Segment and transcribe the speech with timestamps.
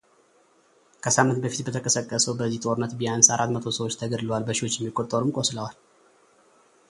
[1.03, 5.77] ከሳምንት በፊት በተቀሰቀሰው በዚህ ጦርነት ቢያንስ አራት መቶ ሰዎች ተገድለዋል በሺዎች የሚቆጠሩም ቆስለዋል።